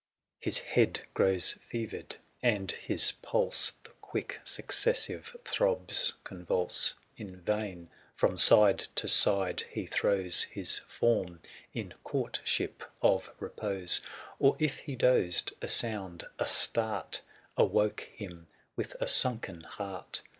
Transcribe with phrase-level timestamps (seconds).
[0.39, 8.35] His head grows fevered, and his pulse The quick successive throbs convulse; In vain from
[8.35, 11.39] side to side he throw&i^tj ^,^, His form,
[11.75, 14.03] in courtship of repose;♦ 290
[14.39, 17.21] Or if he dozed, a sound, a start
[17.55, 20.23] Awoke him with a sunken heart.